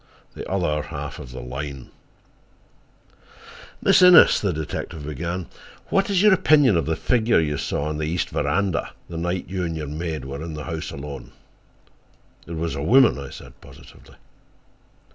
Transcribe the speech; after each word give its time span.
THE 0.33 0.49
OTHER 0.49 0.81
HALF 0.87 1.19
OF 1.19 1.29
THE 1.31 1.41
LINE 1.41 1.91
"Miss 3.83 4.01
Innes," 4.01 4.41
the 4.41 4.51
detective 4.51 5.05
began, 5.05 5.45
"what 5.89 6.09
is 6.09 6.23
your 6.23 6.33
opinion 6.33 6.75
of 6.75 6.87
the 6.87 6.95
figure 6.95 7.39
you 7.39 7.55
saw 7.57 7.83
on 7.83 7.99
the 7.99 8.07
east 8.07 8.31
veranda 8.31 8.93
the 9.09 9.17
night 9.17 9.45
you 9.47 9.63
and 9.63 9.77
your 9.77 9.85
maid 9.85 10.25
were 10.25 10.41
in 10.41 10.55
the 10.55 10.63
house 10.63 10.89
alone?" 10.89 11.33
"It 12.47 12.53
was 12.55 12.73
a 12.73 12.81
woman," 12.81 13.19
I 13.19 13.29
said 13.29 13.61
positively. 13.61 14.15